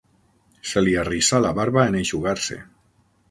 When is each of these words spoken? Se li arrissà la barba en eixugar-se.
Se 0.69 0.81
li 0.85 0.95
arrissà 1.01 1.41
la 1.45 1.53
barba 1.59 1.85
en 1.91 1.99
eixugar-se. 2.01 2.61